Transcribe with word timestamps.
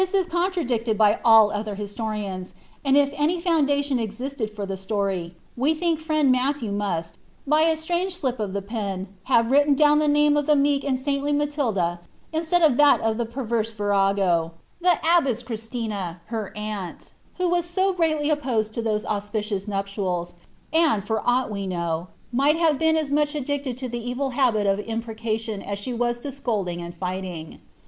^H 0.01 0.11
But 0.11 0.13
ihij 0.15 0.19
is 0.21 0.25
conlradictRi] 0.25 0.97
by 0.97 1.19
all 1.23 1.51
otlier 1.51 1.75
historians; 1.77 2.55
and 2.83 2.97
if 2.97 3.13
any 3.15 3.39
fouodatioB 3.39 4.01
existed 4.01 4.49
fur 4.49 4.63
ihe 4.67 4.75
story, 4.79 5.35
we 5.55 5.75
think 5.75 5.99
friend 5.99 6.31
Matthew 6.31 6.71
must, 6.71 7.19
by 7.45 7.61
a 7.61 7.75
atmnpe 7.75 8.07
alip 8.23 8.39
of 8.39 8.55
ihe 8.57 8.65
pen, 8.65 9.09
have 9.25 9.51
written 9.51 9.75
down 9.75 9.99
the 9.99 10.07
name 10.07 10.35
of 10.37 10.47
the 10.47 10.55
meek 10.55 10.81
unij 10.81 10.97
saintly 10.97 11.31
JMatildi 11.33 11.99
ineieaU 12.33 12.65
of 12.73 12.77
ihal 12.77 12.99
of 13.11 13.17
the 13.19 13.27
pervcree 13.27 13.71
virago, 13.73 14.53
the 14.81 14.97
abbess 15.15 15.43
Chrislina, 15.43 16.19
her 16.33 16.51
uni, 16.55 16.95
who 17.37 17.47
was 17.47 17.71
BO 17.75 17.93
greatly 17.93 18.31
opposed 18.31 18.73
to 18.73 18.81
those 18.81 19.05
auspicious 19.05 19.67
nuptials, 19.67 20.33
aud, 20.73 21.03
for 21.03 21.19
atigbt 21.21 21.49
we 21.51 21.67
know, 21.67 22.07
might 22.33 22.57
hove 22.57 22.79
been 22.79 22.97
aa 22.97 23.05
much 23.13 23.33
adiliclt'd 23.33 23.77
to 23.77 23.87
the 23.87 23.99
evil 24.03 24.31
habit 24.31 24.65
of 24.65 24.79
irapro 24.79 25.15
cation 25.15 25.59
ns 25.61 25.77
she 25.77 25.93
was 25.93 26.19
to 26.19 26.29
eeolding 26.29 26.79
and 26.81 26.99
fighiiiig. 26.99 27.59